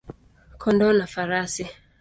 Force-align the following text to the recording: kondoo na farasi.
kondoo 0.61 0.93
na 0.97 1.05
farasi. 1.13 1.63